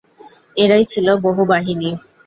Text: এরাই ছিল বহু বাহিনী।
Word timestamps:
এরাই 0.57 0.83
ছিল 0.85 1.07
বহু 1.23 1.41
বাহিনী। 1.45 1.89